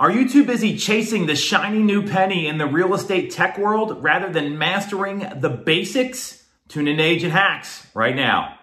[0.00, 4.02] Are you too busy chasing the shiny new penny in the real estate tech world
[4.02, 6.42] rather than mastering the basics?
[6.68, 8.59] Tune in to Agent Hacks right now.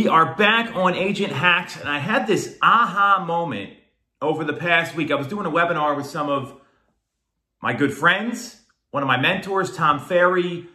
[0.00, 3.74] We are back on Agent Hacks, and I had this aha moment
[4.22, 5.10] over the past week.
[5.10, 6.58] I was doing a webinar with some of
[7.60, 10.66] my good friends, one of my mentors, Tom Ferry,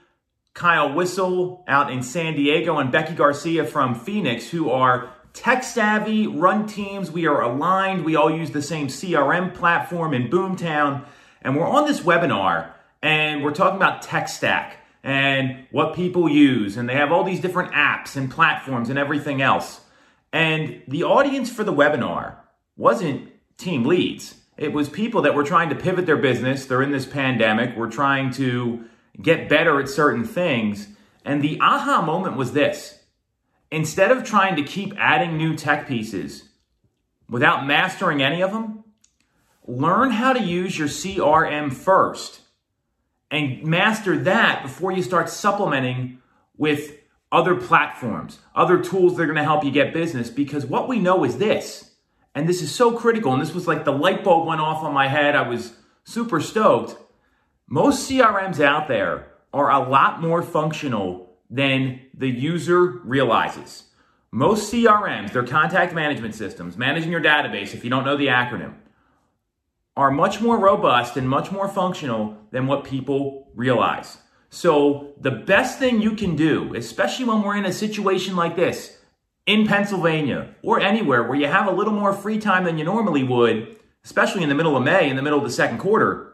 [0.54, 6.28] Kyle Whissel out in San Diego, and Becky Garcia from Phoenix, who are tech savvy,
[6.28, 7.10] run teams.
[7.10, 8.06] We are aligned.
[8.06, 11.04] We all use the same CRM platform in Boomtown.
[11.42, 16.76] And we're on this webinar, and we're talking about tech stack and what people use.
[16.76, 19.82] And they have all these different apps and platforms and everything else.
[20.34, 22.38] And the audience for the webinar
[22.76, 24.36] wasn't team leads.
[24.58, 26.66] It was people that were trying to pivot their business.
[26.66, 27.78] They're in this pandemic.
[27.78, 28.84] We're trying to
[29.22, 30.88] get better at certain things.
[31.24, 33.00] And the aha moment was this
[33.72, 36.50] instead of trying to keep adding new tech pieces
[37.30, 38.84] without mastering any of them,
[39.68, 42.42] learn how to use your CRM first
[43.32, 46.20] and master that before you start supplementing
[46.58, 46.98] with
[47.32, 50.30] other platforms, other tools that are going to help you get business.
[50.30, 51.96] Because what we know is this,
[52.34, 54.94] and this is so critical, and this was like the light bulb went off on
[54.94, 55.36] my head.
[55.36, 56.96] I was super stoked.
[57.68, 63.86] Most CRMs out there are a lot more functional than the user realizes.
[64.32, 68.74] Most CRMs, their contact management systems, managing your database, if you don't know the acronym,
[69.98, 74.18] are much more robust and much more functional than what people realize.
[74.50, 78.98] So, the best thing you can do, especially when we're in a situation like this
[79.46, 83.24] in Pennsylvania or anywhere where you have a little more free time than you normally
[83.24, 86.34] would, especially in the middle of May, in the middle of the second quarter,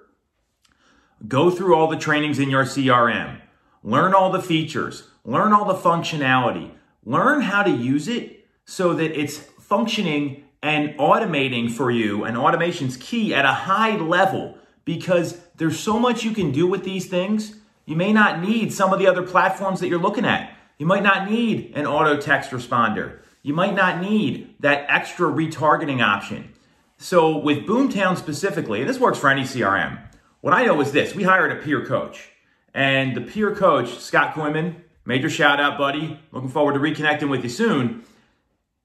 [1.27, 3.41] go through all the trainings in your CRM.
[3.83, 6.71] Learn all the features, learn all the functionality,
[7.03, 12.97] learn how to use it so that it's functioning and automating for you, and automation's
[12.97, 17.55] key at a high level because there's so much you can do with these things.
[17.85, 20.55] You may not need some of the other platforms that you're looking at.
[20.77, 23.19] You might not need an auto text responder.
[23.43, 26.53] You might not need that extra retargeting option.
[26.97, 29.99] So, with Boomtown specifically, and this works for any CRM,
[30.41, 32.29] what I know is this we hired a peer coach.
[32.73, 36.19] And the peer coach, Scott Koyman, major shout out, buddy.
[36.31, 38.03] Looking forward to reconnecting with you soon.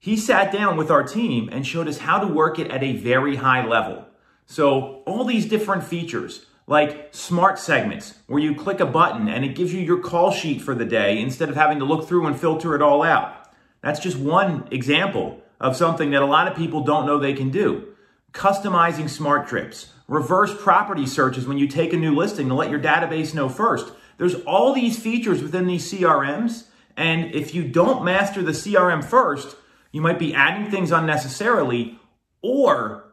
[0.07, 2.93] He sat down with our team and showed us how to work it at a
[2.93, 4.07] very high level.
[4.47, 9.57] So, all these different features, like smart segments, where you click a button and it
[9.57, 12.39] gives you your call sheet for the day instead of having to look through and
[12.39, 13.51] filter it all out.
[13.83, 17.51] That's just one example of something that a lot of people don't know they can
[17.51, 17.89] do.
[18.33, 22.79] Customizing smart trips, reverse property searches when you take a new listing to let your
[22.79, 23.93] database know first.
[24.19, 26.67] There's all these features within these CRMs,
[26.97, 29.57] and if you don't master the CRM first,
[29.93, 31.99] you might be adding things unnecessarily,
[32.43, 33.13] or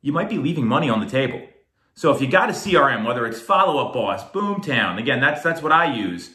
[0.00, 1.40] you might be leaving money on the table.
[1.94, 5.62] So if you got a CRM, whether it's Follow Up Boss, Boomtown, again, that's that's
[5.62, 6.30] what I use.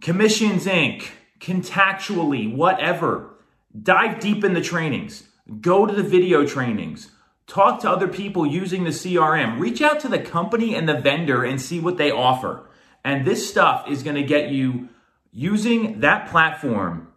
[0.00, 1.08] Commissions Inc.,
[1.42, 3.34] Contactually, whatever.
[3.80, 5.24] Dive deep in the trainings.
[5.60, 7.10] Go to the video trainings.
[7.48, 9.58] Talk to other people using the CRM.
[9.58, 12.70] Reach out to the company and the vendor and see what they offer.
[13.04, 14.88] And this stuff is going to get you
[15.32, 17.11] using that platform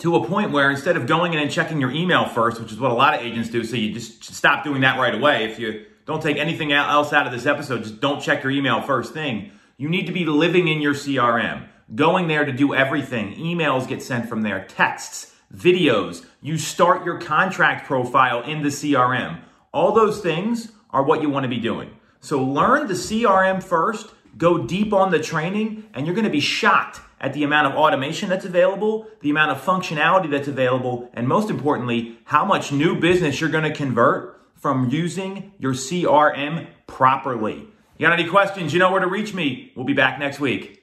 [0.00, 2.80] to a point where instead of going in and checking your email first, which is
[2.80, 5.44] what a lot of agents do, so you just stop doing that right away.
[5.44, 8.80] If you don't take anything else out of this episode, just don't check your email
[8.80, 9.52] first thing.
[9.76, 13.34] You need to be living in your CRM, going there to do everything.
[13.34, 16.24] Emails get sent from there, texts, videos.
[16.40, 19.40] You start your contract profile in the CRM.
[19.72, 21.94] All those things are what you want to be doing.
[22.20, 26.40] So learn the CRM first, go deep on the training, and you're going to be
[26.40, 31.28] shocked at the amount of automation that's available, the amount of functionality that's available, and
[31.28, 37.66] most importantly, how much new business you're going to convert from using your CRM properly.
[37.98, 38.72] You got any questions?
[38.72, 39.72] You know where to reach me.
[39.76, 40.79] We'll be back next week.